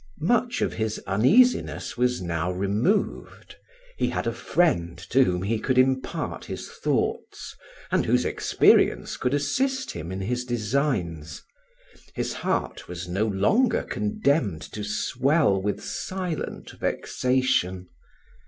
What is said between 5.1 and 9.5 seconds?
to whom he could impart his thoughts, and whose experience could